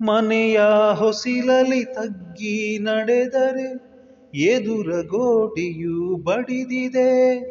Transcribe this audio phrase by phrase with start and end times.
[0.02, 0.62] ಮನೆಯ
[0.94, 3.94] ಹೊಸಿಲಲಿ ತಗ್ಗಿ ನಡೆದರೆ
[4.38, 7.44] ಎದುರ ಗೋಡೆಯು ಬಡಿದಿದೆ.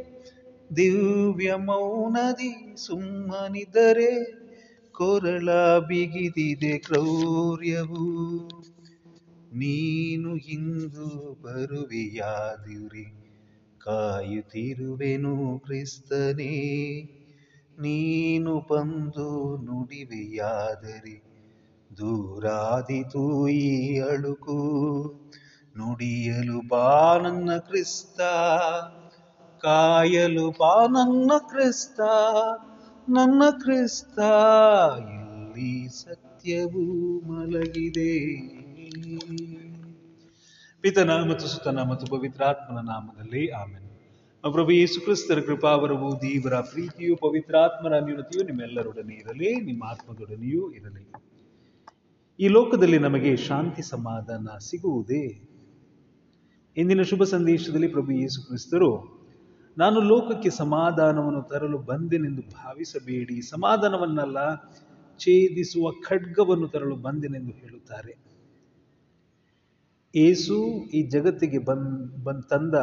[0.77, 4.43] ದಿವ್ಯ ಮೌನದಿ ಸುಮ್ಮನಿದ್ದರೆ
[4.93, 8.72] ಕೊರಳ ಬಿಗಿದಿದೆ ಕ್ರೌರ್ಯವು.
[9.55, 13.05] ನೀನು ಇಂದು ಬರುವಿಯಾದಿರಿ,
[13.79, 17.03] ಕಾಯುತ್ತಿರುವೆನು ಕ್ರಿಸ್ತನೇ.
[17.79, 21.33] ನೀನು ಬಂದು ನುಡಿವೆಯಾದರೆ,
[21.97, 25.03] ದೂರಾದಿ ತೂಯಿ ಅಳುಕು.
[25.77, 28.21] ನುಡಿಯಲು ಬಾ ನನ್ನ ಕ್ರಿಸ್ತ,
[29.59, 32.01] ಕಾಯಲು ಬಾ ನನ್ನ ಕ್ರಿಸ್ತ
[33.09, 34.19] ನನ್ನ ಕ್ರಿಸ್ತ.
[34.99, 38.62] ಇಲ್ಲಿ ಸತ್ಯವೂ ಮಲಗಿದೆ.
[40.81, 43.93] ಪಿತನ ಮತ್ತು ಸುತನ ಮತ್ತು ಪವಿತ್ರಾತ್ಮನ ನಾಮದಲ್ಲಿ ಆಮೇಲೆ
[44.51, 51.13] ಪ್ರಭು ಯೇಸು ಕ್ರಿಸ್ತರ ಕೃಪಾವರವು, ದೇವರ ಪ್ರೀತಿಯು ಪವಿತ್ರಾತ್ಮನ ನ್ಯೂನತೆಯು ನಿಮ್ಮೆಲ್ಲರೊಡನೆ ಇರಲಿ, ನಿಮ್ಮ ಆತ್ಮದೊಡನೆಯೂ ಇರಲಿ.
[52.41, 55.43] ಈ ಲೋಕದಲ್ಲಿ ನಮಗೆ ಶಾಂತಿ ಸಮಾಧಾನ ಸಿಗುವುದೇ?
[56.77, 59.23] ಇಂದಿನ ಶುಭ ಸಂದೇಶದಲ್ಲಿ ಪ್ರಭು ಯೇಸು ಕ್ರಿಸ್ತರು,
[59.79, 64.39] ನಾನು ಲೋಕಕ್ಕೆ ಸಮಾಧಾನವನ್ನು ತರಲು ಬಂದೆನೆಂದು ಭಾವಿಸಬೇಡಿ, ಸಮಾಧಾನವನ್ನಲ್ಲ,
[65.19, 68.32] ಛೇದಿಸುವ ಖಡ್ಗವನ್ನು ತರಲು ಬಂದೆನೆಂದು ಹೇಳುತ್ತಾರೆ.
[70.15, 72.75] ಏಸು ಈ ಜಗತ್ತಿಗೆ ಬಂದ್ ತಂದ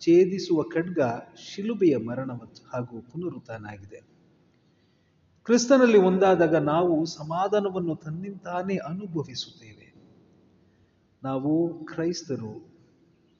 [0.00, 0.98] ಛೇದಿಸುವ ಖಡ್ಗ
[1.36, 2.30] ಶಿಲುಬೆಯ ಮರಣ
[2.72, 4.02] ಹಾಗೂ ಪುನರುತ್ಥಾನ ಆಗಿದೆ
[5.44, 9.94] ಕ್ರಿಸ್ತನಲ್ಲಿ ಒಂದಾದಾಗ ನಾವು ಸಮಾಧಾನವನ್ನು ತನ್ನಿಂತಾನೇ ಅನುಭವಿಸುತ್ತೇವೆ.
[11.22, 12.70] ನಾವು ಕ್ರೈಸ್ತರು.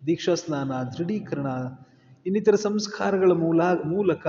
[0.07, 1.47] ದೀಕ್ಷಾ ಸ್ನಾನ ದೃಢೀಕರಣ,
[2.27, 4.29] ಇನ್ನಿತರ ಸಂಸ್ಕಾರಗಳ ಮೂಲ, ಮೂಲಕ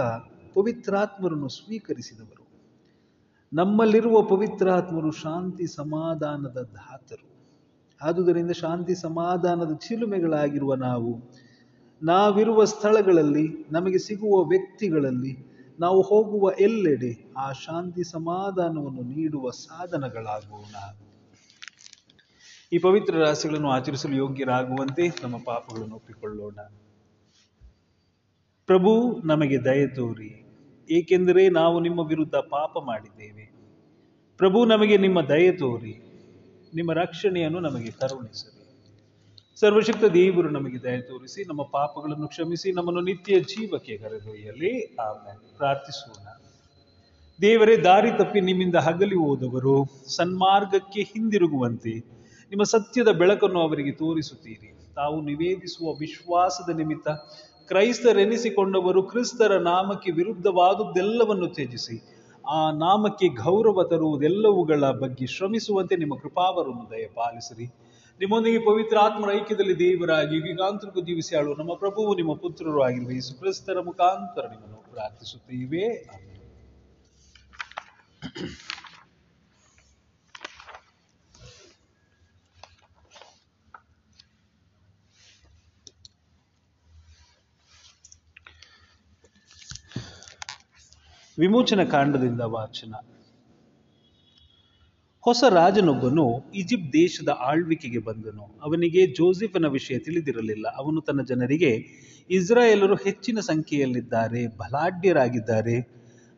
[0.53, 2.47] ಪವಿತ್ರಾತ್ಮರನ್ನು ಸ್ವೀಕರಿಸಿದವರು.
[3.53, 7.40] ನಮ್ಮಲ್ಲಿರುವ ಪವಿತ್ರಾತ್ಮರು ಶಾಂತಿ ಸಮಾಧಾನದ ಧಾತರು
[8.03, 11.31] ಆದುದರಿಂದ ಶಾಂತಿ ಸಮಾಧಾನದ ಚಿಲುಮೆಗಳಾಗಿರುವ ನಾವು,
[12.03, 20.75] ನಾವಿರುವ ಸ್ಥಳಗಳಲ್ಲಿ, ನಮಗೆ ಸಿಗುವ ವ್ಯಕ್ತಿಗಳಲ್ಲಿ, ನಾವು ಹೋಗುವ ಎಲ್ಲೆಡೆ ಆ ಶಾಂತಿ ಸಮಾಧಾನವನ್ನು ನೀಡುವ ಸಾಧನಗಳಾಗೋಣ.
[22.73, 26.59] ಈ ಪವಿತ್ರ ರಾಶಿಗಳನ್ನು ಆಚರಿಸಲು ಯೋಗ್ಯರಾಗುವಂತೆ ನಮ್ಮ ಪಾಪಗಳನ್ನು ಒಪ್ಪಿಕೊಳ್ಳೋಣ.
[28.65, 30.45] ಪ್ರಭು, ನಮಗೆ ದಯ ತೋರಿ,
[30.89, 33.53] ಏಕೆಂದರೆ ನಾವು ನಿಮ್ಮ ವಿರುದ್ಧ ಪಾಪ ಮಾಡಿದ್ದೇವೆ.
[34.37, 36.10] ಪ್ರಭು, ನಮಗೆ ನಿಮ್ಮ ದಯ ತೋರಿ
[36.75, 38.61] ನಿಮ್ಮ ರಕ್ಷಣೆಯನ್ನು ನಮಗೆ ಕರುಣಿಸಲಿ.
[39.59, 44.95] ಸರ್ವಶಕ್ತ ದೇವರು ನಮಗೆ ದಯ ತೋರಿಸಿ, ನಮ್ಮ ಪಾಪಗಳನ್ನು ಕ್ಷಮಿಸಿ, ನಮ್ಮನ್ನು ನಿತ್ಯ ಜೀವಕ್ಕೆ ಕರೆದೊಯ್ಯಲಿ.
[44.95, 46.27] ಆಮೇಲೆ ಪ್ರಾರ್ಥಿಸೋಣ.
[47.41, 51.99] ದೇವರೇ, ದಾರಿ ತಪ್ಪಿ ನಿಮ್ಮಿಂದ ಹಗಲಿ ಹೋದವರು, ಸನ್ಮಾರ್ಗಕ್ಕೆ ಹಿಂದಿರುಗುವಂತೆ
[52.49, 54.93] ನಿಮ್ಮ ಸತ್ಯದ ಬೆಳಕನ್ನು ಅವರಿಗೆ ತೋರಿಸುತ್ತೀರಿ.
[54.95, 57.07] ತಾವು ನಿವೇದಿಸುವ ವಿಶ್ವಾಸದ ನಿಮಿತ್ತ
[57.67, 67.65] ಕ್ರೈಸ್ತರೆನಿಸಿಕೊಂಡವರು ಕ್ರಿಸ್ತರ ನಾಮಕ್ಕೆ ವಿರುದ್ಧವಾದುದೆಲ್ಲವನ್ನು ತ್ಯಜಿಸಿ ಆ ನಾಮಕ್ಕೆ ಗೌರವ ತರುವುದೆಲ್ಲವುಗಳ ಬಗ್ಗೆ ಶ್ರಮಿಸುವಂತೆ ನಿಮ್ಮ ಕೃಪಾವರನ್ನು ದಯಪಾಲಿಸಿರಿ.
[68.19, 73.79] ನಿಮ್ಮೊಂದಿಗೆ ಪವಿತ್ರ ಆತ್ಮರ ಐಕ್ಯದಲ್ಲಿ ದೇವರಾಗಿ ಯುಗಾಂತರಿಕ ಜೀವಿಸಿ ಆಳುವ ನಮ್ಮ ಪ್ರಭುವು, ನಿಮ್ಮ ಪುತ್ರರು ಆಗಿರುವ ಯೇಸು ಕ್ರಿಸ್ತರ
[73.79, 76.09] ಮುಖಾಂತರ ನಿಮ್ಮನ್ನು ಪ್ರಾರ್ಥಿಸುತ್ತೇವೆ.
[91.41, 92.93] ವಿಮೋಚನ ಕಾಂಡದಿಂದ ವಾಚನ.
[95.21, 96.25] ಹೊಸ ರಾಜನೊಬ್ಬನು
[96.55, 98.45] ಈಜಿಪ್ಟ್ ದೇಶದ ಆಳ್ವಿಕೆಗೆ ಬಂದನು.
[98.61, 100.67] ಅವನಿಗೆ ಜೋಸೆಫನ ವಿಷಯ ತಿಳಿದಿರಲಿಲ್ಲ.
[100.77, 101.71] ಅವನು ತನ್ನ ಜನರಿಗೆ,
[102.29, 105.75] ಇಸ್ರಾಯೇಲರು ಹೆಚ್ಚಿನ ಸಂಖ್ಯೆಯಲ್ಲಿದ್ದಾರೆ, ಬಲಾಢ್ಯರಾಗಿದ್ದಾರೆ,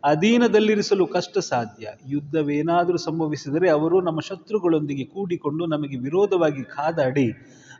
[0.04, 7.28] ಅಧೀನದಲ್ಲಿರಿಸಲು ಕಷ್ಟ ಸಾಧ್ಯ ಯುದ್ಧವೇನಾದರೂ ಸಂಭವಿಸಿದರೆ ಅವರು ನಮ್ಮ ಶತ್ರುಗಳೊಂದಿಗೆ ಕೂಡಿಕೊಂಡು ನಮಗೆ ವಿರೋಧವಾಗಿ ಕಾದಾಡಿ,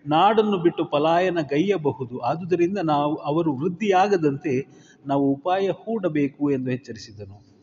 [0.08, 2.20] ನಾಡನ್ನು ಬಿಟ್ಟು ಪಲಾಯನ ಗೈಯಬಹುದು.
[2.20, 7.54] ಆದುದರಿಂದ ನಾವು, ಅವರು ವೃದ್ಧಿಯಾಗದಂತೆ ನಾವು ಉಪಾಯ ಹೂಡಬೇಕು ಎಂದು ಎಚ್ಚರಿಸಿದನು.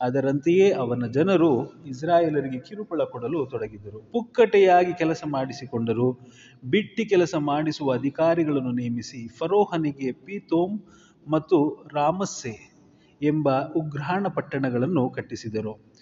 [0.00, 4.12] ಅದರಂತೆಯೇ ಅವನ ಜನರು ಇಸ್ರಾಯೇಲರಿಗೆ ಕಿರುಕುಳ ಕೊಡಲು ತೊಡಗಿದರು.
[4.12, 6.18] ಪುಕ್ಕಟೆಯಾಗಿ ಕೆಲಸ ಮಾಡಿಸಿಕೊಂಡರು.
[6.64, 10.80] ಬಿಟ್ಟಿ ಕೆಲಸ ಮಾಡಿಸುವ ಅಧಿಕಾರಿಗಳನ್ನು ನೇಮಿಸಿ ಫರೋಹನಿಗೆ ಪೀತೋಮ್
[11.30, 12.70] ಮತ್ತು ರಾಮಸ್ಸೆ
[13.22, 15.92] ಎಂಬ ಉಗ್ರಾಣ ಪಟ್ಟಣಗಳನ್ನು ಕಟ್ಟಿಸಿದರು.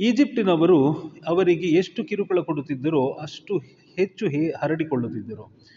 [0.00, 0.92] ಈಜಿಪ್ಟಿನವರು
[1.26, 3.58] ಅವರಿಗೆ ಎಷ್ಟು ಕಿರುಕುಳ ಕೊಡುತ್ತಿದ್ದರೋ ಅಷ್ಟು
[3.96, 5.75] ಹೆಚ್ಚು ಹೇ- ಹರಡಿಕೊಳ್ಳುತ್ತಿದ್ದರು.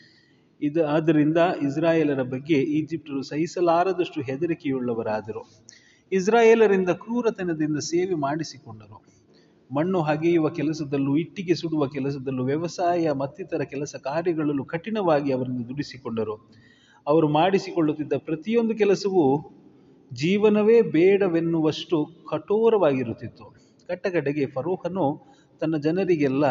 [0.61, 5.65] ಇದು ಆದ್ದರಿಂದ ಇಸ್ರಾಯೇಲರ ಬಗ್ಗೆ ಈಜಿಪ್ಟರು ಸಹಿಸಲಾರದಷ್ಟು ಹೆದರಿಕೆಯುಳ್ಳವರಾದರು.
[6.11, 9.03] ಇಸ್ರಾಯೇಲರಿಂದ ಕ್ರೂರತನದಿಂದ ಸೇವೆ ಮಾಡಿಸಿಕೊಂಡರು.
[9.75, 16.51] ಮಣ್ಣು ಹಗೆಯುವ ಕೆಲಸದಲ್ಲೂ, ಇಟ್ಟಿಗೆ ಸುಡುವ ಕೆಲಸದಲ್ಲೂ, ವ್ಯವಸಾಯ ಮತ್ತಿತರ ಕೆಲಸ ಕಾರ್ಯಗಳಲ್ಲೂ ಕಠಿಣವಾಗಿ ಅವರನ್ನು ದುಡಿಸಿಕೊಂಡರು.
[17.07, 19.51] ಅವರು ಮಾಡಿಸಿಕೊಳ್ಳುತ್ತಿದ್ದ ಪ್ರತಿಯೊಂದು ಕೆಲಸವೂ
[20.13, 23.45] ಜೀವನವೇ ಬೇಡವೆನ್ನುವಷ್ಟು ಕಠೋರವಾಗಿರುತ್ತಿತ್ತು.
[23.87, 25.27] ಕಟ್ಟಕಡೆಗೆ ಫರೋಹನು
[25.59, 26.45] ತನ್ನ ಜನರಿಗೆಲ್ಲ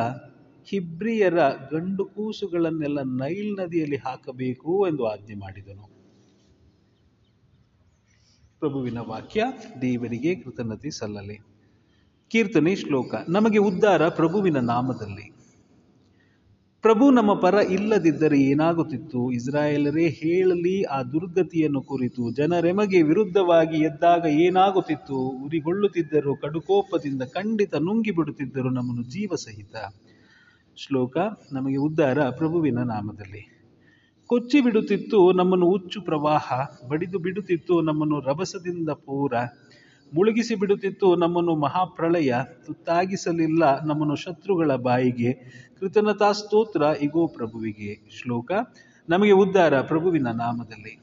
[0.69, 1.39] ಹಿಬ್ರಿಯರ
[1.73, 5.99] ಗಂಡು ಕೂಸುಗಳನ್ನೆಲ್ಲ ನೈಲ್ ನದಿಯಲ್ಲಿ ಹಾಕಬೇಕು ಎಂದು ಆಜ್ಞೆ ಮಾಡಿದನು.
[8.59, 9.45] ಪ್ರಭುವಿನ ವಾಕ್ಯ,
[9.83, 11.41] ದೇವರಿಗೆ ಕೃತಜ್ಞತೆ ಸಲ್ಲಲಿ.
[12.29, 15.39] ಕೀರ್ತನೆ ಶ್ಲೋಕ, ನಮಗೆ ಉದ್ಧಾರ ಪ್ರಭುವಿನ ನಾಮದಲ್ಲಿ.
[16.83, 19.31] ಪ್ರಭು ನಮ್ಮ ಪರ ಇಲ್ಲದಿದ್ದರೆ ಏನಾಗುತ್ತಿತ್ತು?
[19.31, 25.17] ಇಸ್ರಾಯೇಲರೇ ಹೇಳಲಿ, ಆ ದುರ್ಗತಿಯನ್ನು ಕುರಿತು ಜನರೆಮಗೆ ವಿರುದ್ಧವಾಗಿ ಎದ್ದಾಗ ಏನಾಗುತ್ತಿತ್ತು?
[25.17, 29.77] ಉರಿಗೊಳ್ಳುತ್ತಿದ್ದರು, ಕಡುಕೋಪದಿಂದ ಖಂಡಿತ ನುಂಗಿ ಬಿಡುತ್ತಿದ್ದರು ನಮ್ಮನ್ನು ಜೀವ ಸಹಿತ
[30.79, 31.17] ಶ್ಲೋಕ
[31.53, 33.43] ನಮಗೆ ಉದ್ಧಾರ ಪ್ರಭುವಿನ ನಾಮದಲ್ಲಿ.
[34.27, 36.53] ಕೊಚ್ಚಿ ಬಿಡುತ್ತಿತ್ತು ನಮ್ಮನ್ನು ಹುಚ್ಚು ಪ್ರವಾಹ,
[36.89, 39.33] ಬಡಿದು ಬಿಡುತ್ತಿತ್ತು ನಮ್ಮನ್ನು ರಭಸದಿಂದ ಪೂರ,
[40.15, 42.35] ಮುಳುಗಿಸಿ ಬಿಡುತ್ತಿತ್ತು ನಮ್ಮನ್ನು ಮಹಾಪ್ರಳಯ,
[42.67, 45.33] ತುತ್ತಾಗಿಸಲಿಲ್ಲ ನಮ್ಮನ್ನು ಶತ್ರುಗಳ ಬಾಯಿಗೆ,
[45.81, 48.09] ಕೃತಜ್ಞತಾ ಸ್ತೋತ್ರ ಇಗೋ ಪ್ರಭುವಿಗೆ.
[48.23, 48.53] ಶ್ಲೋಕ
[49.09, 50.95] ನಮಗೆ ಉದ್ಧಾರ ಪ್ರಭುವಿನ ನಾಮದಲ್ಲಿ.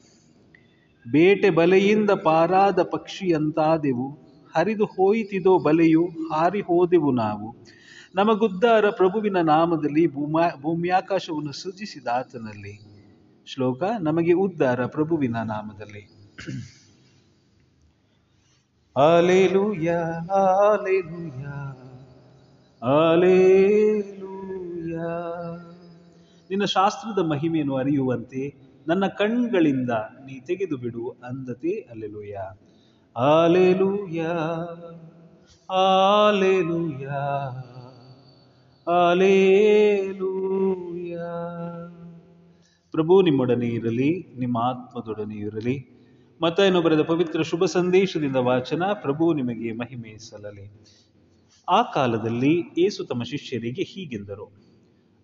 [1.10, 4.08] ಬೇಟೆ ಬಲೆಯಿಂದ ಪಾರಾದ ಪಕ್ಷಿಯಂತಾದೆವು,
[4.56, 7.75] ಹರಿದು ಹೋಯಿತಿದೋ ಬಲೆಯು ಹಾರಿ ಹೋದೆವು ನಾವು.
[8.16, 12.74] ನಮಗುದ್ಧಾರ ಪ್ರಭುವಿನ ನಾಮದಲ್ಲಿ ಭೂಮಾ ಭೂಮ್ಯಾಕಾಶವನ್ನು ಸೃಜಿಸಿದ ಆತನಲ್ಲಿ.
[13.46, 16.02] ಶ್ಲೋಕ ನಮಗೆ ಉದ್ದಾರ ಪ್ರಭುವಿನ ನಾಮದಲ್ಲಿ.
[26.50, 28.42] ನಿನ್ನ ಶಾಸ್ತ್ರದ ಮಹಿಮೆಯನ್ನು ಅರಿಯುವಂತೆ
[28.86, 29.90] ನನ್ನ ಕಣ್ಗಳಿಂದ
[30.26, 32.36] ನೀ ತೆಗೆದು ಬಿಡು ಅಂದತೆ ಅಲೆಲುಯ
[33.16, 34.26] ಆಲೆಲುಯ
[35.70, 37.06] ಆಲೇಲೂಯ
[38.86, 41.16] ಆಲೇಲೂಯ
[42.90, 45.96] ಪ್ರಭು, ನಿಮ್ಮೊಡನೆ ಇರಲಿ, ನಿಮ್ಮ ಆತ್ಮದೊಡನೆ ಇರಲಿ.
[46.42, 50.86] ಮತ್ತೇನು ಬರೆದ ಪವಿತ್ರ ಶುಭ ಸಂದೇಶದಿಂದ ವಾಚನ, ಪ್ರಭು ನಿಮಗೆ ಮಹಿಮೆ ಸಲ್ಲಲಿ.
[51.68, 54.66] ಆ ಕಾಲದಲ್ಲಿ ಏಸು ತಮ್ಮ ಶಿಷ್ಯರಿಗೆ ಹೀಗೆಂದರು,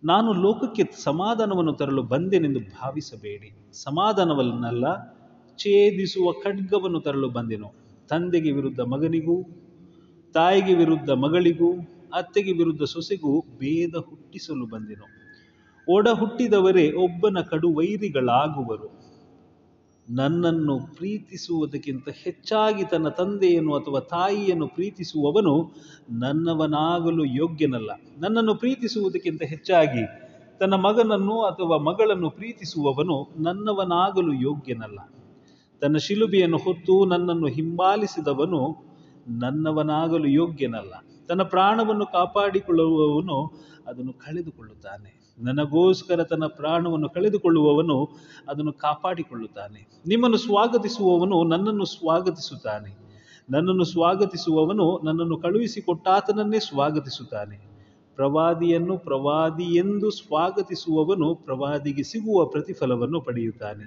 [0.05, 3.56] ನಾನು ಲೋಕಕ್ಕೆ ಸಮಾಧಾನವನ್ನು ತರಲು ಬಂದೆನೆಂದು ಭಾವಿಸಬೇಡಿ.
[3.73, 4.85] ಸಮಾಧಾನವನ್ನಲ್ಲ,
[5.59, 7.75] ಛೇದಿಸುವ ಖಡ್ಗವನ್ನು ತರಲು ಬಂದೆನು.
[8.09, 9.49] ತಂದೆಗೆ ವಿರುದ್ಧ ಮಗನಿಗೂ,
[10.35, 15.23] ತಾಯಿಗೆ ವಿರುದ್ಧ ಮಗಳಿಗೂ ಅತ್ತೆಗೆ ವಿರುದ್ಧ ಸೊಸೆಗೂ ಭೇದ ಹುಟ್ಟಿಸಲು ಬಂದೆನು.
[15.88, 19.03] ಒಡ ಹುಟ್ಟಿದವರೇ ಒಬ್ಬನ ಕಡು ವೈರಿಗಳಾಗುವರು.
[20.11, 25.73] ನನ್ನನ್ನು ಪ್ರೀತಿಸುವುದಕ್ಕಿಂತ ಹೆಚ್ಚಾಗಿ ತನ್ನ ತಂದೆಯನ್ನು ಅಥವಾ ತಾಯಿಯನ್ನು ಪ್ರೀತಿಸುವವನು
[26.11, 27.91] ನನ್ನವನಾಗಲು ಯೋಗ್ಯನಲ್ಲ.
[28.19, 30.06] ನನ್ನನ್ನು ಪ್ರೀತಿಸುವುದಕ್ಕಿಂತ ಹೆಚ್ಚಾಗಿ
[30.61, 34.99] ತನ್ನ ಮಗನನ್ನು ಅಥವಾ ಮಗಳನ್ನು ಪ್ರೀತಿಸುವವನು ನನ್ನವನಾಗಲು ಯೋಗ್ಯನಲ್ಲ.
[35.81, 38.76] ತನ್ನ ಶಿಲುಬೆಯನ್ನು ಹೊತ್ತು ನನ್ನನ್ನು ಹಿಂಬಾಲಿಸಿದವನು
[39.29, 40.94] ನನ್ನವನಾಗಲು ಯೋಗ್ಯನಲ್ಲ.
[41.32, 43.52] ತನ್ನ ಪ್ರಾಣವನ್ನು ಕಾಪಾಡಿಕೊಳ್ಳುವವನು
[43.87, 45.34] ಅದನ್ನು ಕಳೆದುಕೊಳ್ಳುತ್ತಾನೆ.
[45.38, 48.05] ನನಗೋಸ್ಕರ ತನ್ನ ಪ್ರಾಣವನ್ನು ಕಳೆದುಕೊಳ್ಳುವವನು
[48.49, 50.02] ಅದನ್ನು ಕಾಪಾಡಿಕೊಳ್ಳುತ್ತಾನೆ.
[50.06, 52.99] ನಿಮ್ಮನ್ನು ಸ್ವಾಗತಿಸುವವನು ನನ್ನನ್ನು ಸ್ವಾಗತಿಸುತ್ತಾನೆ.
[53.50, 57.56] ನನ್ನನ್ನು ಸ್ವಾಗತಿಸುವವನು ನನ್ನನ್ನು ಕಳುಹಿಸಿಕೊಟ್ಟಾತನನ್ನೇ ಸ್ವಾಗತಿಸುತ್ತಾನೆ.
[58.17, 63.85] ಪ್ರವಾದಿಯನ್ನು ಪ್ರವಾದಿ ಎಂದು ಸ್ವಾಗತಿಸುವವನು ಪ್ರವಾದಿಗೆ ಸಿಗುವ ಪ್ರತಿಫಲವನ್ನು ಪಡೆಯುತ್ತಾನೆ.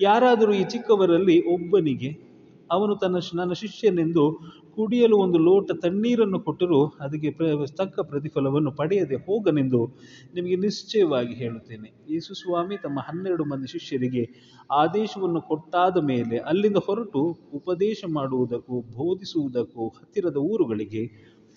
[0.00, 2.29] ಯಾರಾದರೂ ಈ ಚಿಕ್ಕವರಲ್ಲಿ ಒಬ್ಬನಿಗೆ
[2.70, 4.40] ಅವನು ತನ್ನ ನನ್ನ ಶಿಷ್ಯನೆಂದು
[4.74, 9.86] ಕುಡಿಯಲು ಒಂದು ಲೋಟ ತಣ್ಣೀರನ್ನು ಕೊಟ್ಟರೂ ಅದಕ್ಕೆ ಪ್ರ, ತಕ್ಕ ಪ್ರತಿಫಲವನ್ನು ಪಡೆಯದೆ ಹೋಗನೆಂದು
[10.34, 11.92] ನಿಮಗೆ ನಿಶ್ಚಯವಾಗಿ ಹೇಳುತ್ತೇನೆ.
[12.10, 14.24] ಯೇಸು ಸ್ವಾಮಿ ತಮ್ಮ ಹನ್ನೆರಡು ಮಂದಿ ಶಿಷ್ಯರಿಗೆ
[14.70, 21.04] ಆದೇಶವನ್ನು ಕೊಟ್ಟಾದ ಮೇಲೆ ಅಲ್ಲಿಂದ ಹೊರಟು ಉಪದೇಶ ಮಾಡುವುದಕ್ಕೂ ಬೋಧಿಸುವುದಕ್ಕೂ ಹತ್ತಿರದ ಊರುಗಳಿಗೆ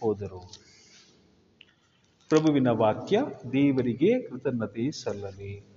[0.01, 0.42] ಹೋದರು.
[2.30, 3.21] ಪ್ರಭುವಿನ ವಾಕ್ಯ,
[3.51, 5.73] ದೇವರಿಗೆ ಕೃತಜ್ಞತೆ ಸಲ್ಲಲಿ.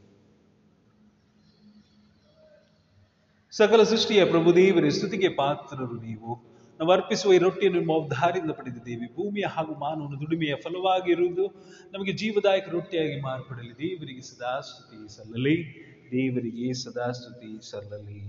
[3.57, 6.57] ಸಕಲ ಸೃಷ್ಟಿಯ ಪ್ರಭು ದೇವರೇ, ಸ್ತುತಿಗೆ ಪಾತ್ರರು ನೀವು.
[6.81, 9.07] ನಾವು ಅರ್ಪಿಸುವ ಈ ರೊಟ್ಟಿಯನ್ನು ನಿಮ್ಮ ಉದ್ಧಾರದಿಂದ ಪಡೆದಿದ್ದೇವೆ.
[9.07, 11.45] ಭೂಮಿಯ ಹಾಗೂ ಮಾನವನ ದುಡಿಮೆಯ ಫಲವಾಗಿರುವುದು
[11.93, 13.73] ನಮಗೆ ಜೀವದಾಯಕ ರೊಟ್ಟಿಯಾಗಿ ಮಾರ್ಪಡಲಿ.
[13.79, 15.57] ದೇವರಿಗೆ ಸದಾ ಸ್ತುತಿ ಸಲ್ಲಲಿ.
[16.11, 18.21] ದೇವರಿಗೆ ಸದಾ ಸ್ತುತಿ ಸಲ್ಲಲಿ.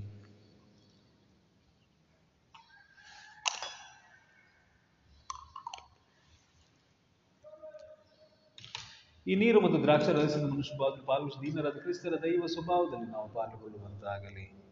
[9.28, 14.67] ಈ ನೀರು ಮತ್ತು ದ್ರಾಕ್ಷಾರಸದ ಮನುಷ್ಯ ಪಾಲ್ಗೊಳಿಸಿ ದೀನರಾದ ಕ್ರಿಸ್ತರ ದೈವ ಸ್ವಭಾವದಲ್ಲಿ ನಾವು ಪಾಲ್ಗೊಳ್ಳುವಂತಾಗಲಿ.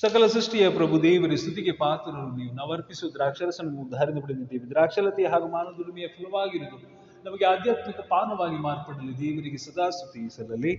[0.00, 2.54] ಸಕಲ ಸೃಷ್ಟಿಯ ಪ್ರಭು ದೇವರ, ಸ್ತುತಿಗೆ ಪಾತ್ರರು ನೀವು.
[2.54, 4.68] ನಾವು ಅರ್ಪಿಸುವ ದ್ರಾಕ್ಷರಸನ್ನು ಉದ್ಧಾರದಿಂದ ಪಡೆದಿದ್ದೇವೆ.
[4.68, 6.86] ದ್ರಾಕ್ಷಲತೆ ಹಾಗೂ ಮಾನವ ದುರ್ಮೆಯ ಫಲವಾಗಿರುವುದು
[7.24, 9.18] ನಮಗೆ ಆಧ್ಯಾತ್ಮಿಕ ಪಾನವಾಗಿ ಮಾರ್ಪಡಲಿ.
[9.18, 10.72] ದೇವರಿಗೆ ಸದಾ ಸ್ತುತಿ ಸಲ್ಲಲಿ.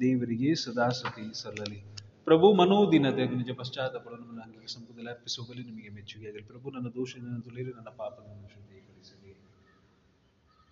[0.00, 1.84] ದೇವರಿಗೆ ಸದಾ ಸ್ತುತಿ ಸಲ್ಲಲಿ.
[2.24, 6.42] ಪ್ರಭು, ಮನೋದಿನದ ನಿಜ ಪಶ್ಚಾತ್ತಾಪವನ್ನು ಅಂಗಕ್ಕೆ ಸಂಪದಲ್ಲಿ ಅರ್ಪಿಸುವ ಬಲಿ ನಿಮಗೆ ಮೆಚ್ಚುಗೆಯಾಗಲಿ.
[6.42, 9.36] ಪ್ರಭು, ನನ್ನ ದೋಷದಿಂದ ತುಳಿರಿ ನನ್ನ ಪಾಪವನ್ನು ಶುದ್ಧೀಕರಿಸಲಿ.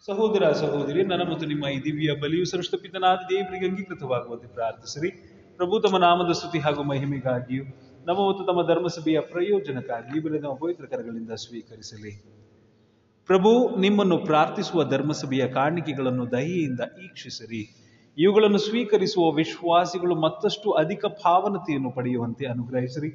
[0.06, 5.31] ಸಹೋದರ ಸಹೋದರಿ, ನನ್ನ ಮತ್ತು ನಿಮ್ಮ ಈ ದಿವ್ಯ ಬಲಿಯು ಸೃಷ್ಟಪಿತನಾದ ದೇವರಿಗೆ ಅಂಗೀಕೃತವಾಗುವಂತೆ ಪ್ರಾರ್ಥಿಸಿರಿ.
[5.56, 7.64] ಪ್ರಭು ತಮ್ಮ ನಾಮದ ಸ್ತುತಿ ಹಾಗೂ ಮಹಿಮೆಗಾಗಿಯೂ,
[8.06, 12.24] ನಮ್ಮ ಮತ್ತು ತಮ್ಮ ಧರ್ಮಸಭೆಯ ಪ್ರಯೋಜನಕ್ಕಾಗಿ ನಮ್ಮ ಪವಿತ್ರ ಕರಗಳಿಂದ ಸ್ವೀಕರಿಸಲಿ.
[13.26, 17.78] ಪ್ರಭು, ನಿಮ್ಮನ್ನು ಪ್ರಾರ್ಥಿಸುವ ಧರ್ಮಸಭೆಯ ಕಾಣಿಕೆಗಳನ್ನು ದಯೆಯಿಂದ ಈಕ್ಷಿಸಿರಿ.
[18.18, 23.10] ಇವುಗಳನ್ನು ಸ್ವೀಕರಿಸುವ ವಿಶ್ವಾಸಿಗಳು ಮತ್ತಷ್ಟು ಅಧಿಕ ಭಾವನತೆಯನ್ನು ಪಡೆಯುವಂತೆ ಅನುಗ್ರಹಿಸಿರಿ.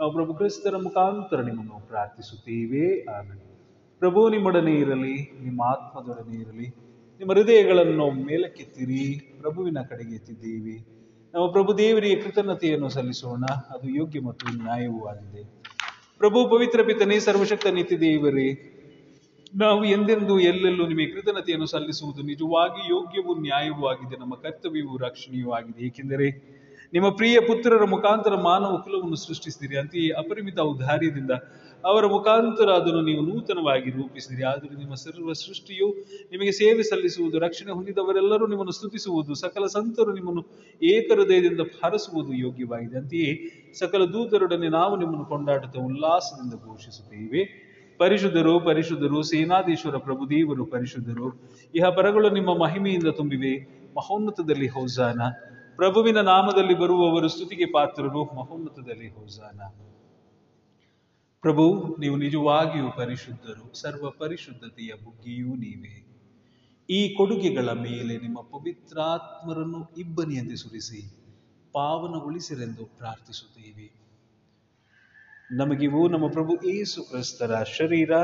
[0.00, 3.04] ನಾವು ಪ್ರಭು ಕ್ರಿಸ್ತರ ಮುಖಾಂತರ ನಿಮ್ಮನ್ನು ಪ್ರಾರ್ಥಿಸುತ್ತೇವೆ.
[3.04, 3.52] ಆಮೇಲೆ
[3.98, 6.68] ಪ್ರಭು, ನಿಮ್ಮೊಡನೆ ಇರಲಿ, ನಿಮ್ಮ ಆತ್ಮದೊಡನೆ ಇರಲಿ,
[7.18, 9.36] ನಿಮ್ಮ ಹೃದಯಗಳನ್ನು ಮೇಲಕ್ಕೆತ್ತಿರಿ.
[9.40, 11.01] ಪ್ರಭುವಿನ ಕಡೆಗೆ ಎತ್ತಿದ್ದೀವಿ.
[11.34, 13.44] ನಾವು ಪ್ರಭು ದೇವರಿಗೆ ಕೃತಜ್ಞತೆಯನ್ನು ಸಲ್ಲಿಸೋಣ.
[13.44, 15.42] ಅದು ಯೋಗ್ಯ ಮತ್ತು ನ್ಯಾಯವೂ ಆಗಿದೆ.
[16.18, 18.48] ಪ್ರಭು ಪವಿತ್ರ ಪಿತನೇ, ಸರ್ವಶಕ್ತ ನಿತ್ಯ ದೇವರೇ,
[19.54, 24.16] ನಾವು ಎಂದೆಂದು ಎಲ್ಲೆಲ್ಲೂ ನಿಮಗೆ ಕೃತಜ್ಞತೆಯನ್ನು ಸಲ್ಲಿಸುವುದು ನಿಜವಾಗಿ ಯೋಗ್ಯವೂ ನ್ಯಾಯವೂ ಆಗಿದೆ.
[24.16, 25.86] ನಮ್ಮ ಕರ್ತವ್ಯವೂ ರಕ್ಷಣೆಯೂ ಆಗಿದೆ.
[25.86, 26.61] ಏಕೆಂದರೆ
[26.92, 29.76] ನಿಮ್ಮ ಪ್ರಿಯ ಪುತ್ರರ ಮುಖಾಂತರ ಮಾನವ ಕುಲವನ್ನು ಸೃಷ್ಟಿಸಿದಿರಿ.
[29.76, 31.32] ಅಂತೆಯೇ ಅಪರಿಮಿತ ಔದಾರ್ಯದಿಂದ
[31.84, 34.42] ಅವರ ಮುಖಾಂತರ ಅದನ್ನು ನೀವು ನೂತನವಾಗಿ ರೂಪಿಸಿದಿರಿ.
[34.44, 35.88] ಆದರೂ ನಿಮ್ಮ ಸರ್ವ ಸೃಷ್ಟಿಯು
[36.32, 40.42] ನಿಮಗೆ ಸೇವೆ ಸಲ್ಲಿಸುವುದು, ರಕ್ಷಣೆ ಹೊಂದಿದವರೆಲ್ಲರೂ ನಿಮ್ಮನ್ನು ಸ್ತುತಿಸುವುದು, ಸಕಲ ಸಂತರು ನಿಮ್ಮನ್ನು
[40.82, 42.98] ಏಕಹೃದಯದಿಂದ ಹರಸುವುದು ಯೋಗ್ಯವಾಗಿದೆ.
[42.98, 43.30] ಅಂತೆಯೇ
[43.78, 47.42] ಸಕಲ ದೂತರೊಡನೆ ನಾವು ನಿಮ್ಮನ್ನು ಕೊಂಡಾಡುತ್ತಾ ಉಲ್ಲಾಸದಿಂದ ಘೋಷಿಸುತ್ತೇವೆ.
[48.00, 51.26] ಪರಿಶುದ್ಧರು ಪರಿಶುದ್ಧರು, ಸೇನಾಧೀಶ್ವರ ಪ್ರಭುದೇವರು ಪರಿಶುದ್ಧರು.
[51.74, 53.52] ಇಹ ಪರಗಳು ನಿಮ್ಮ ಮಹಿಮೆಯಿಂದ ತುಂಬಿವೆ.
[53.96, 55.20] ಮಹೋನ್ನತದಲ್ಲಿ ಹೌಸಾನ.
[55.76, 59.60] ಪ್ರಭುವಿನ ನಾಮದಲ್ಲಿ ಬರುವವರು ಸ್ತುತಿಗೆ ಪಾತ್ರರು ಮಹೋನ್ನತದಲ್ಲಿ ಹೋಸಾನ.
[61.40, 66.06] ಪ್ರಭು, ನೀವು ನಿಜವಾಗಿಯೂ ಪರಿಶುದ್ಧರು, ಸರ್ವ ಪರಿಶುದ್ಧತೆಯ ಬುಗ್ಗಿಯೂ ನೀವೇ.
[66.90, 71.14] ಈ ಕೊಡುಗೆಗಳ ಮೇಲೆ ನಿಮ್ಮ ಪವಿತ್ರಾತ್ಮರನ್ನು ಇಬ್ಬನಿಯಂತೆ ಸುರಿಸಿ,
[71.72, 74.02] ಪಾವನಗೊಳಿಸಿರೆಂದು ಪ್ರಾರ್ಥಿಸುತ್ತೇವೆ.
[75.56, 78.16] ನಮಗಿವು ನಮ್ಮ ಪ್ರಭು ಏಸು ಕ್ರಿಸ್ತರ ಶರೀರ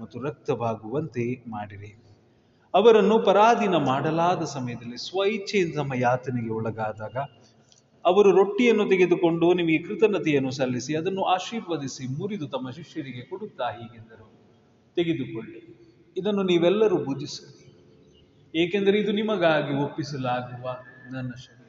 [0.00, 2.15] ಮತ್ತು ರಕ್ತವಾಗುವಂತೆ ಮಾಡಿರಿ.
[2.78, 7.16] ಅವರನ್ನು ಪರಾಧೀನ ಮಾಡಲಾದ ಸಮಯದಲ್ಲಿ ಸ್ವಇಚ್ಛೆಯಿಂದ ಯಾತನೆಗೆ ಒಳಗಾದಾಗ
[8.04, 14.26] ಅವರು ರೊಟ್ಟಿಯನ್ನು ತೆಗೆದುಕೊಂಡು ನಿಮಗೆ ಕೃತಜ್ಞತೆಯನ್ನು ಸಲ್ಲಿಸಿ ಅದನ್ನು ಆಶೀರ್ವದಿಸಿ ಮುರಿದು ತಮ್ಮ ಶಿಷ್ಯರಿಗೆ ಕೊಡುತ್ತಾ ಹೀಗೆಂದರು.
[14.96, 15.60] ತೆಗೆದುಕೊಳ್ಳಿ.
[16.16, 17.54] ಇದನ್ನು ನೀವೆಲ್ಲರೂ ಭುಜಿಸಿರಿ
[18.64, 20.66] ಏಕೆಂದರೆ ಇದು ನಿಮಗಾಗಿ ಒಪ್ಪಿಸಲಾಗುವ
[21.10, 21.62] ನನ್ನ ಶರೀರ.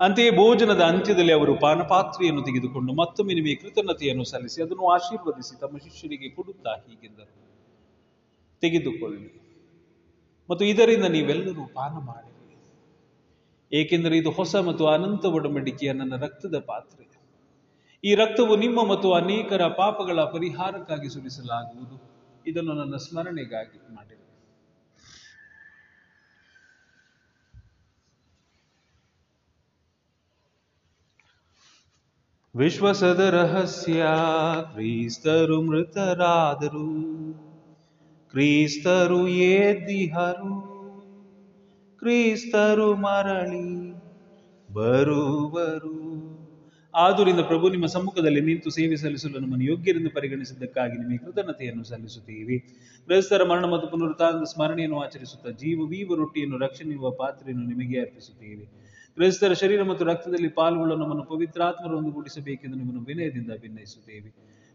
[0.00, 6.70] ಅಂತೆಯೇ ಭೋಜನದ ಅಂತ್ಯದಲ್ಲಿ ಅವರು ಪಾನಪಾತ್ರೆಯನ್ನು ತೆಗೆದುಕೊಂಡು ಮತ್ತೊಮ್ಮೆ ನಿಮಗೆ ಕೃತಜ್ಞತೆಯನ್ನು ಸಲ್ಲಿಸಿ ಅದನ್ನು ಆಶೀರ್ವದಿಸಿ ತಮ್ಮ ಶಿಷ್ಯರಿಗೆ ಕೊಡುತ್ತಾ
[6.70, 7.32] ಹೀಗೆಂದರು.
[8.62, 9.40] ತೆಗೆದುಕೊಳ್ಳಿ.
[10.50, 12.30] ಮತ್ತು ಇದರಿಂದ ನೀವೆಲ್ಲರೂ ಪಾನ ಮಾಡಿ
[13.72, 17.04] ಏಕೆಂದರೆ ಇದು ಹೊಸ ಮತ್ತು ಅನಂತ ಒಡಂಬಡಿಕೆಯ ನನ್ನ ರಕ್ತದ ಪಾತ್ರೆ.
[18.04, 21.96] ಈ ರಕ್ತವು ನಿಮ್ಮ ಮತ್ತು ಅನೇಕರ ಪಾಪಗಳ ಪರಿಹಾರಕ್ಕಾಗಿ ಸುರಿಸಲಾಗುವುದು.
[22.46, 24.19] ಇದನ್ನು ನನ್ನ ಸ್ಮರಣೆಗಾಗಿ ಮಾಡಿರಿ.
[32.56, 34.04] ವಿಶ್ವಸದ ರಹಸ್ಯ
[34.72, 36.88] ಕ್ರೀಸ್ತರು ಮೃತರಾದರು.
[38.30, 40.70] ಕ್ರೀಸ್ತರು ಏದಿಹರು
[41.98, 43.92] ಕ್ರೀಸ್ತರು ಮರಳಿ
[44.72, 46.00] ಬರುವರು.
[46.94, 52.58] ಆದುರಿಂದ ಪ್ರಭು, ನಿಮ್ಮ ಸಮ್ಮುಖದಲ್ಲಿ ನಿಂತು ಸೇವೆ ಸಲ್ಲಿಸಲು ನಮ್ಮನ್ನು ಯೋಗ್ಯರೆಂದು ಪರಿಗಣಿಸಿದ್ದಕ್ಕಾಗಿ ನಿಮಗೆ ಕೃತಜ್ಞತೆಯನ್ನು ಸಲ್ಲಿಸುತ್ತೀವಿ.
[53.06, 58.90] ಕ್ರೈಸ್ತರ ಮರಣ ಮತ್ತು ಪುನರುತ್ಥಾನದ ಸ್ಮರಣೆಯನ್ನು ಆಚರಿಸುತ್ತಾ ಜೀವ ವೀವ ರೊಟ್ಟಿಯನ್ನು, ರಕ್ಷಣೆಯುವ ಪಾತ್ರೆಯನ್ನು ನಿಮಗೆ ಅರ್ಪಿಸುತ್ತೇವೆ.
[59.20, 64.30] ಕ್ರೈಸ್ತರ ಶರೀರ ಮತ್ತು ರಕ್ತದಲ್ಲಿ ಪಾಲ್ಗೊಳ್ಳುವ ನಮ್ಮನ್ನು ಪವಿತ್ರಾತ್ಮರು ಒಂದುಗೂಡಿಸಬೇಕೆಂದು ನಿಮ್ಮನ್ನು ವಿನಯದಿಂದ ಭಿನ್ನಯಿಸುತ್ತೇವೆ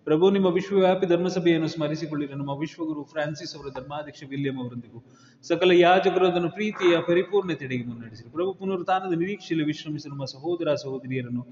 [0.08, 5.00] ಪ್ರಭು, ನಿಮ್ಮ ವಿಶ್ವವ್ಯಾಪಿ ಧರ್ಮಸಭೆಯನ್ನು ಸ್ಮರಿಸಿಕೊಳ್ಳಿರಿ ನಮ್ಮ ವಿಶ್ವಗುರು ಫ್ರಾನ್ಸಿಸ್ ಅವರ ಧರ್ಮಾಧ್ಯಕ್ಷ ವಿಲಿಯಂ ಅವರೊಂದಿಗೂ
[5.44, 11.44] ಸಕಲ ಯಾಜಕರು ಅದನ್ನು ಪ್ರೀತಿಯ ಪರಿಪೂರ್ಣತೆಡೆಗೆ ಮುನ್ನಡೆಸಿರಿ ಪ್ರಭು, ಪುನರುತ್ಥಾನದ ನಿರೀಕ್ಷೆಯಲ್ಲಿ ವಿಶ್ರಮಿಸಿ ನಮ್ಮ ಸಹೋದರ ಸಹೋದರಿಯರನ್ನು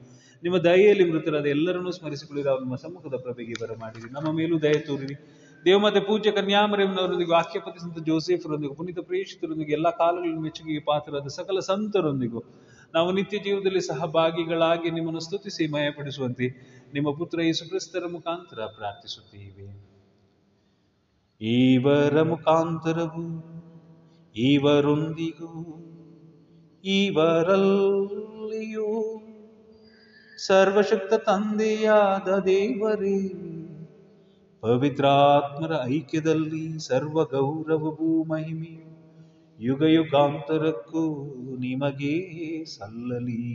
[0.43, 4.09] ನಿಮ್ಮ ದಯೆಯಲ್ಲಿ ಮೃತರಾದ ಎಲ್ಲರನ್ನೂ ಸ್ಮರಿಸಿಕೊಳ್ಳಿರಿ ಅವರು ನಮ್ಮ ಸಮ್ಮುಖದ ಪ್ರಭೆಗೆ ಬರಮಾಡಿರಿ.
[4.11, 5.15] ನಮ್ಮ ಮೇಲೂ ದಯ ತೋರಿರಿ.
[5.65, 12.41] ದೇವಮಾತೆ ಪೂಜ್ಯ ಕನ್ಯಾಮರಿಯಮ್ಮನವರೊಂದಿಗೆ ವಾಕ್ಯಪತಿ ಸಂತ ಜೋಸೆಫರೊಂದಿಗೆ, ಪುನೀತ ಪ್ರೇಷಿತರೊಂದಿಗೆ ಎಲ್ಲ ಕಾಲಗಳಲ್ಲಿ ಮೆಚ್ಚುಗೆಗೆ ಪಾತ್ರರಾದ ಸಕಲ ಸಂತರೊಂದಿಗೂ
[12.93, 19.93] ನಾವು ನಿತ್ಯ ಜೀವನದಲ್ಲಿ ಸಹಭಾಗಿಗಳಾಗಿ ನಿಮ್ಮನ್ನು ಸ್ತುತಿಸಿ, ಮಯಪಡಿಸುವಂತೆ ನಿಮ್ಮ ಪುತ್ರ ಯೇಸು ಕ್ರಿಸ್ತರ ಮುಖಾಂತರ ಪ್ರಾರ್ಥಿಸುತ್ತೇವೆ.
[21.41, 23.53] ಈವರ ಮುಖಾಂತರವು
[24.35, 25.79] ಇವರೊಂದಿಗೂ
[26.83, 28.87] ಇವರಲ್ಲಿಯೂ
[30.37, 33.29] ಸರ್ವಶಕ್ತ ತಂದೆಯಾದ ದೇವರೇ,
[34.63, 38.92] ಪವಿತ್ರಾತ್ಮರ ಐಕ್ಯದಲ್ಲಿ ಸರ್ವ ಗೌರವವೂ ಮಹಿಮೆಯು
[39.63, 41.25] ಯುಗ ಯುಗಾಂತರಕ್ಕೂ
[41.59, 43.53] ನಿಮಗೆ ಸಲ್ಲಲಿ.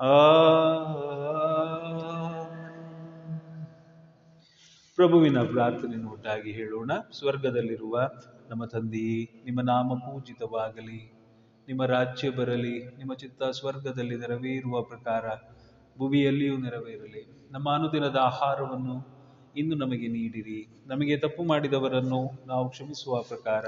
[0.00, 0.14] ಆ
[4.94, 6.90] ಪ್ರಭುವಿನ ಪ್ರಾರ್ಥನೆ ಒಟ್ಟಾಗಿ ಹೇಳೋಣ.
[7.12, 8.00] ಸ್ವರ್ಗದಲ್ಲಿರುವ
[8.48, 11.14] ನಮ್ಮ ತಂದೆಯೇ ನಿಮ್ಮ ನಾಮ ಪೂಜಿತವಾಗಲಿ.
[11.68, 15.24] ನಿಮ್ಮ ರಾಜ್ಯ ಬರಲಿ, ನಿಮ್ಮ ಚಿತ್ತ ಸ್ವರ್ಗದಲ್ಲಿ ನೆರವೇರುವ ಪ್ರಕಾರ
[15.98, 17.48] ಭುವಿಯಲ್ಲಿಯೂ ನೆರವೇರಲಿ.
[17.50, 18.96] ನಮ್ಮ ಅನುದಿನದ ಆಹಾರವನ್ನು
[19.56, 20.82] ಇಂದು ನಮಗೆ ನೀಡಿರಿ.
[20.86, 23.64] ನಮಗೆ ತಪ್ಪು ಮಾಡಿದವರನ್ನು ನಾವು ಕ್ಷಮಿಸುವ ಪ್ರಕಾರ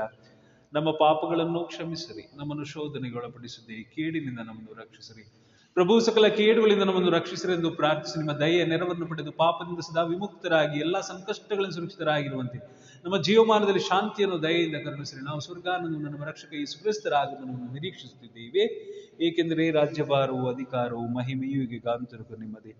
[0.75, 5.25] ನಮ್ಮ ಪಾಪಗಳನ್ನು ಕ್ಷಮಿಸಿರಿ, ನಮ್ಮನ್ನು ಶೋಧನೆಗೆ ಒಳಪಡಿಸದೆ ಕೇಡಿನಿಂದ ನಮ್ಮನ್ನು ರಕ್ಷಿಸಿರಿ.
[5.75, 11.75] ಪ್ರಭು ಸಕಲ ಕೇಡುಗಳಿಂದ ನಮ್ಮನ್ನು ರಕ್ಷಿಸಿರೆಂದು ಪ್ರಾರ್ಥಿಸಿ, ನಿಮ್ಮ ದಯೆಯ ನೆರವನ್ನು ಪಡೆದು ಪಾಪದಿಂದ ಸದಾ ವಿಮುಕ್ತರಾಗಿ, ಎಲ್ಲ ಸಂಕಷ್ಟಗಳನ್ನು
[11.75, 12.59] ಸುರಕ್ಷಿತರಾಗಿರುವಂತೆ,
[13.05, 15.23] ನಮ್ಮ ಜೀವಮಾನದಲ್ಲಿ ಶಾಂತಿಯನ್ನು, ದಯೆಯಿಂದ ಕರುಣಿಸಿರಿ.
[15.25, 18.65] ನಾವು ಸ್ವರ್ಗಾನಂದವನ್ನು, ನಮ್ಮ ರಕ್ಷಕ ಈ ಕ್ರಿಸ್ತರಾಗುವುದನ್ನು ನಿರೀಕ್ಷಿಸುತ್ತಿದ್ದೇವೆ.
[19.27, 21.89] ಏಕೆಂದರೆ ರಾಜ್ಯಭಾರವು, ಅಧಿಕಾರವು, ಮಹಿಮೆಯು ಈಗ
[22.39, 22.75] ನಿಮ್ಮದೇ.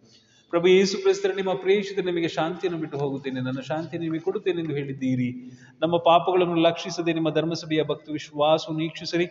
[0.55, 3.41] ಪ್ರಭು ಯೇಸು ಕ್ರಿಸ್ತರ, ನಿಮ್ಮ ಪ್ರೇಷಿತ ನಿಮಗೆ ಶಾಂತಿಯನ್ನು ಬಿಟ್ಟು ಹೋಗುತ್ತೇನೆ.
[3.41, 5.31] ನನ್ನ ಶಾಂತಿ ನಿಮಗೆ ಕೊಡುತ್ತೇನೆ ಎಂದು ಹೇಳಿದ್ದೀರಿ.
[5.81, 9.27] ನಮ್ಮ ಪಾಪಗಳನ್ನು ಲಕ್ಷಿಸದೆ, ನಿಮ್ಮ ಧರ್ಮಸಭೆಯ ಭಕ್ತ ವಿಶ್ವಾಸವನ್ನು ನೀಕ್ಷಿಸಿರಿ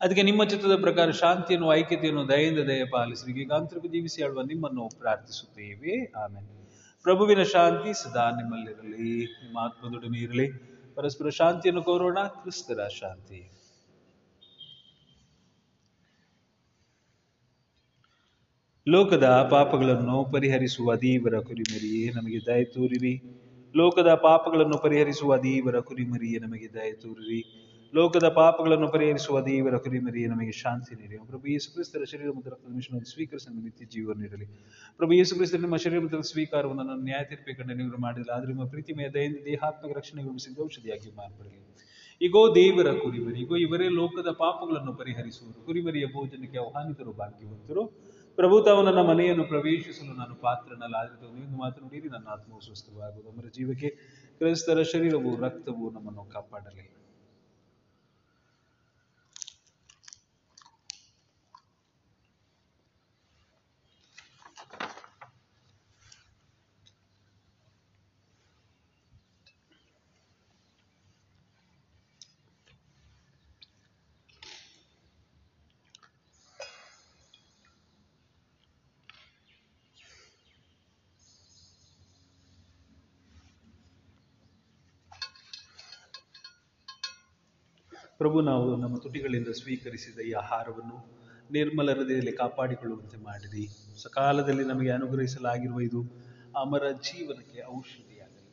[0.00, 5.94] ಅದಕ್ಕೆ ನಿಮ್ಮ ಚಿತ್ರದ ಪ್ರಕಾರ ಶಾಂತಿಯನ್ನು, ಐಕ್ಯತೆಯನ್ನು, ದಯೆಯಿಂದ ದಯ ಪಾಲಿಸಿ ಗೀಗಾಂತರಿಕ ಜೀವಿಸಿ ಆಳುವ ನಿಮ್ಮನ್ನು ಪ್ರಾರ್ಥಿಸುತ್ತೇವೆ.
[6.22, 6.54] ಆಮೇಲೆ
[7.04, 9.10] ಪ್ರಭುವಿನ ಶಾಂತಿ ಸದಾ ನಿಮ್ಮಲ್ಲಿರಲಿ.
[9.42, 10.46] ನಿಮ್ಮ ಆತ್ಮದೊಡನೆ ಇರಲಿ.
[10.96, 12.18] ಪರಸ್ಪರ ಶಾಂತಿಯನ್ನು ಕೋರೋಣ.
[12.40, 13.40] ಕ್ರಿಸ್ತರ ಶಾಂತಿ.
[18.88, 23.22] ಲೋಕದ ಪಾಪಗಳನ್ನು ಪರಿಹರಿಸುವ ದೇವರ ಕುರಿಮರಿಯೇ ನಮಗೆ ದಯ ತೋರಿರಿ.
[23.76, 27.42] ಲೋಕದ ಪಾಪಗಳನ್ನು ಪರಿಹರಿಸುವ ದೇವರ ಕುರಿಮರಿಯೇ ನಮಗೆ ದಯ ತೋರಿರಿ.
[27.94, 31.16] ಲೋಕದ ಪಾಪಗಳನ್ನು ಪರಿಹರಿಸುವ ದೇವರ ಕುರಿಮರಿಯೇ ನಮಗೆ ಶಾಂತಿ ನೀಡಿ.
[31.26, 34.44] ಪ್ರಭು ಯೇಸು ಕ್ರಿಸ್ತರ ಶರೀರ ಮತ್ತು ರಕ್ತದ ಮಿಶ್ರಣ ಸ್ವೀಕರಿಸಿ ನಮ್ಮ ನಿತ್ಯ ನೀಡಲಿ.
[34.96, 38.64] ಪ್ರಭು ಯೇಸು ಕ್ರಿಸ್ತರ ನಿಮ್ಮ ಶರೀರ ಮತ್ತು ಸ್ವೀಕಾರವನ್ನು ನನ್ನ ನ್ಯಾಯ ತೀರ್ಪೆ ಕಂಡು ನೀವು ಮಾಡಿಲ್ಲ ಆದ್ರೆ ನಿಮ್ಮ
[38.64, 41.76] ಪ್ರೀತಿಮಯ ದಯಿಂದ ದೇಹಾತ್ಮಕ ರಕ್ಷಣೆಗಳು ಸಿದ್ಧ ಔಷಧಿಯಾಗಿ ಮಾರ್ಪಡಲಿ.
[42.22, 45.66] ಈಗೋ ದೇವರ ಕುರಿಮರಿ ಈಗೋ ಇವರೇ ಲೋಕದ ಪಾಪಗಳನ್ನು ಪರಿಹರಿಸುವರು.
[45.66, 48.09] ಕುರಿಮರಿಯ ಭೋಜನಕ್ಕೆ ಆಹ್ವಾನಿತರು, ಭಾಗ್ಯವಂತರು.
[48.36, 53.48] ಪ್ರಭು, ತಾವು ನನ್ನ ಮನೆಯನ್ನು ಪ್ರವೇಶಿಸಲು ನಾನು ಪಾತ್ರನಲ್ಲಾದರೂ ನೀವು ಮಾತನಾಡಿರಿ ನನ್ನ ಆತ್ಮವು ಸ್ವಸ್ಥವಾಗುವುದು.
[53.48, 53.90] ಜೀವಕ್ಕೆ
[54.38, 56.99] ಕ್ರೈಸ್ತರ ಶರೀರವು, ರಕ್ತವು ನಮ್ಮನ್ನು ಕಾಪಾಡಲಿ.
[88.20, 90.98] ಪ್ರಭು, ನಾವು ನಮ್ಮ ತುಟಿಗಳಿಂದ ಸ್ವೀಕರಿಸಿದ ಈ ಆಹಾರವನ್ನು
[91.50, 93.64] ನಿರ್ಮಲ ಹೃದಯದಲ್ಲಿ ಕಾಪಾಡಿಕೊಳ್ಳುವಂತೆ ಮಾಡಿರಿ.
[94.02, 96.00] ಸಕಾಲದಲ್ಲಿ ನಮಗೆ ಅನುಗ್ರಹಿಸಲಾಗಿರುವ ಇದು
[96.56, 98.46] ಅಮರ ಜೀವನಕ್ಕೆ ಔಷಧಿಯಾಗಲಿ.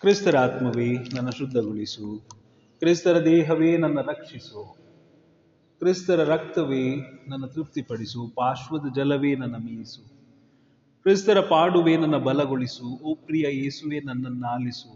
[0.00, 2.08] ಕ್ರಿಸ್ತರ ಆತ್ಮವೇ ನನ್ನ ಶುದ್ಧಗೊಳಿಸು.
[2.82, 4.62] ಕ್ರಿಸ್ತರ ದೇಹವೇ ನನ್ನ ರಕ್ಷಿಸು.
[5.78, 6.84] ಕ್ರಿಸ್ತರ ರಕ್ತವೇ
[7.28, 8.20] ನನ್ನ ತೃಪ್ತಿಪಡಿಸು.
[8.34, 10.02] ಪಾರ್ಶ್ವದ ಜಲವೇ ನನ್ನ ಮೀಸು
[11.04, 14.92] ಕ್ರಿಸ್ತರ ಪಾಡುವೆ ನನ್ನ ಬಲಗೊಳಿಸು, ಓ ಪ್ರಿಯ ಯೇಸುವೆ, ನನ್ನನ್ನು ಆಲಿಸು.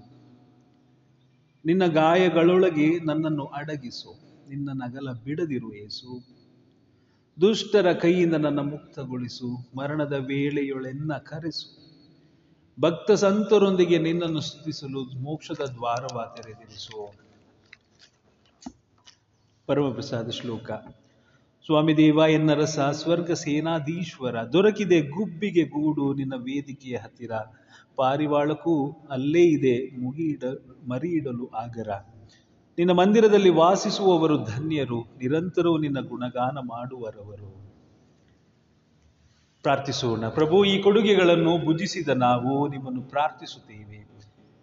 [1.64, 4.12] ನಿನ್ನ ಗಾಯಗಳೊಳಗೆ ನನ್ನನ್ನು ಅಡಗಿಸು,
[4.48, 6.26] ನಿನ್ನ ನಗಲ ಬಿಡದಿರು ಯೇಸು.
[7.40, 11.88] ದುಷ್ಟರ ಕೈಯಿಂದ ನನ್ನ ಮುಕ್ತಗೊಳಿಸು, ಮರಣದ ವೇಳೆಯೊಳೆನ್ನ ಕರೆಸು.
[12.80, 17.12] ಭಕ್ತ ಸಂತರೊಂದಿಗೆ ನಿನ್ನನ್ನು ಸ್ತುತಿಸಲು ಮೋಕ್ಷದ ದ್ವಾರವ ತೆರೆದಿರಿಸು
[19.66, 20.70] ಪರಮಪ್ರಸಾದ ಶ್ಲೋಕ.
[21.68, 27.30] ಸ್ವಾಮಿ ದೇವ ಎನ್ನರಸ ಸ್ವರ್ಗ ಸೇನಾಧೀಶ್ವರ, ದೊರಕಿದೆ ಗುಬ್ಬಿಗೆ ಗೂಡು ನಿನ್ನ ವೇದಿಕೆಯ ಹತ್ತಿರ.
[27.96, 30.42] ಪಾರಿವಾಳಕ್ಕೂ ಅಲ್ಲೇ ಇದೆ ಮುಗಿಯಿಡ
[30.88, 31.88] ಮರಿ ಇಡಲು ಆಗರ.
[32.78, 37.72] ನಿನ್ನ ಮಂದಿರದಲ್ಲಿ ವಾಸಿಸುವವರು ಧನ್ಯರು, ನಿರಂತರವೂ ನಿನ್ನ ಗುಣಗಾನ ಮಾಡುವರವರು.
[39.62, 44.08] ಪ್ರಾರ್ಥಿಸೋಣ, ಪ್ರಭು, ಈ ಕೊಡುಗೆಗಳನ್ನು ಭುಜಿಸಿದ ನಾವು ನಿಮ್ಮನ್ನು ಪ್ರಾರ್ಥಿಸುತ್ತೇವೆ.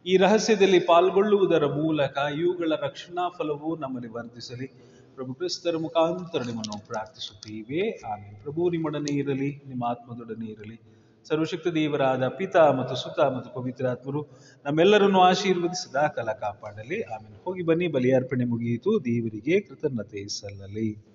[0.05, 4.94] ಈ ರಹಸ್ಯದಲ್ಲಿ ಪಾಲ್ಗೊಳ್ಳುವುದರ ಮೂಲಕ ಇವುಗಳ ರಕ್ಷಣಾ ಫಲವು ನಮ್ಮಲ್ಲಿ ವರ್ಧಿಸಲಿ.
[5.15, 7.89] ಪ್ರಭು ಕ್ರಿಸ್ತರ ಮುಖಾಂತರ ನಿಮ್ಮನ್ನು ಪ್ರಾರ್ಥಿಸುತ್ತೇವೆ.
[7.89, 10.81] ಆಮೇಲೆ ಪ್ರಭು, ನಿಮ್ಮೊಡನೆ ಇರಲಿ, ನಿಮ್ಮ ಆತ್ಮದೊಡನೆ ಇರಲಿ.
[11.27, 14.27] ಸರ್ವಶಕ್ತ ದೇವರಾದ ಪಿತಾ ಮತ್ತು ಸುತ ಮತ್ತು ಪವಿತ್ರಾತ್ಮರು
[14.65, 17.01] ನಮ್ಮೆಲ್ಲರನ್ನು ಆಶೀರ್ವದಿಸಿದ ಕಾಲ ಕಾಪಾಡಲಿ.
[17.01, 19.05] ಆಮೇಲೆ ಹೋಗಿ ಬನ್ನಿ, ಬಲಿಯಾರ್ಪಣೆ ಮುಗಿಯಿತು.
[19.05, 21.14] ದೇವರಿಗೆ ಕೃತಜ್ಞತೆ ಸಲ್ಲಲಿ.